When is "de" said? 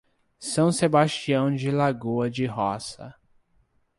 1.55-1.69, 2.27-2.47